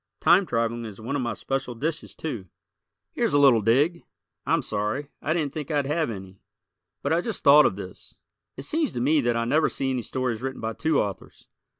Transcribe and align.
Time 0.19 0.47
traveling 0.47 0.83
is 0.83 0.99
one 0.99 1.15
of 1.15 1.21
my 1.21 1.33
special 1.35 1.75
dishes, 1.75 2.15
too. 2.15 2.47
Here's 3.11 3.35
a 3.35 3.39
little 3.39 3.61
dig. 3.61 4.01
I'm 4.47 4.63
sorry, 4.63 5.09
I 5.21 5.31
didn't 5.33 5.53
think 5.53 5.69
I'd 5.69 5.85
have 5.85 6.09
any, 6.09 6.39
but 7.03 7.13
I 7.13 7.21
just 7.21 7.43
thought 7.43 7.67
of 7.67 7.75
this. 7.75 8.15
It 8.57 8.63
seems 8.63 8.93
to 8.93 8.99
me 8.99 9.21
that 9.21 9.37
I 9.37 9.45
never 9.45 9.69
see 9.69 9.91
any 9.91 10.01
stories 10.01 10.41
written 10.41 10.59
by 10.59 10.73
two 10.73 10.99
authors. 10.99 11.49